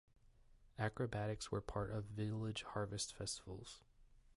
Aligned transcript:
Acrobatics 0.79 1.51
were 1.51 1.61
part 1.61 1.91
of 1.91 2.05
village 2.05 2.63
harvest 2.63 3.13
festivals. 3.15 3.81